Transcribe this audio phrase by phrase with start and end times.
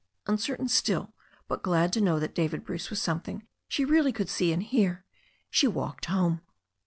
[0.25, 1.13] Uncertain still,
[1.47, 5.05] but glad to know that David Bruce was something she really could see and hear,
[5.51, 6.41] she walked home.